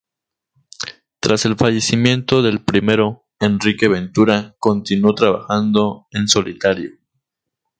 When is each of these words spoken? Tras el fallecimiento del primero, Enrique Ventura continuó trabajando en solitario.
Tras 1.19 1.45
el 1.45 1.55
fallecimiento 1.55 2.41
del 2.41 2.63
primero, 2.63 3.27
Enrique 3.39 3.87
Ventura 3.87 4.55
continuó 4.57 5.13
trabajando 5.13 6.07
en 6.09 6.27
solitario. 6.27 6.89